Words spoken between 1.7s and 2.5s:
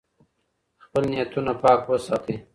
وساتئ.